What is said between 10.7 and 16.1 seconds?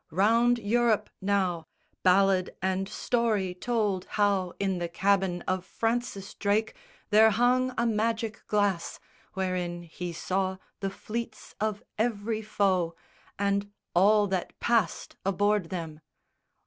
the fleets of every foe And all that passed aboard them.